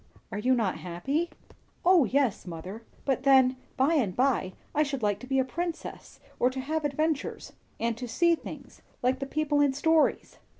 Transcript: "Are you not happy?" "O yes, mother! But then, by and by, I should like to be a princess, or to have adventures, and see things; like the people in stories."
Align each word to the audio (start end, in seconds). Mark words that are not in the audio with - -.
"Are 0.31 0.39
you 0.39 0.55
not 0.55 0.79
happy?" 0.79 1.29
"O 1.85 2.05
yes, 2.05 2.47
mother! 2.47 2.81
But 3.05 3.21
then, 3.21 3.57
by 3.77 3.93
and 3.93 4.15
by, 4.15 4.53
I 4.73 4.81
should 4.81 5.03
like 5.03 5.19
to 5.19 5.27
be 5.27 5.37
a 5.37 5.45
princess, 5.45 6.19
or 6.39 6.49
to 6.49 6.59
have 6.59 6.83
adventures, 6.83 7.53
and 7.79 7.99
see 8.09 8.33
things; 8.33 8.81
like 9.03 9.19
the 9.19 9.27
people 9.27 9.61
in 9.61 9.73
stories." 9.73 10.39